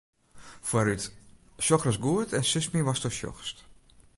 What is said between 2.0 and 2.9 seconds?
goed en sis my